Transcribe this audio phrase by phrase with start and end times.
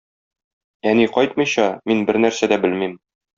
[0.91, 2.99] Әни кайтмыйча, мин бернәрсә дә белмим.